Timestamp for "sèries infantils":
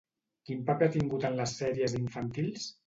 1.61-2.71